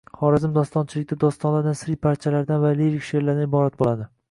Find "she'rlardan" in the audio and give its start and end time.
3.13-3.47